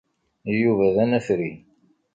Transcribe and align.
Yuba 0.61 0.85
d 0.95 0.97
anafri. 1.03 1.51